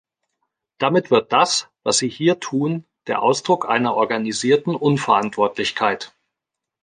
Damit 0.79 1.11
wird 1.11 1.31
das, 1.31 1.69
was 1.83 1.99
Sie 1.99 2.09
hier 2.09 2.39
tun, 2.39 2.85
der 3.05 3.21
Ausdruck 3.21 3.69
einer 3.69 3.93
organisierten 3.93 4.73
Unverantwortlichkeit. 4.75 6.15